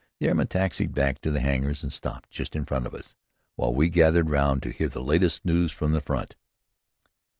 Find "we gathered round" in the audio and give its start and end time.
3.71-4.63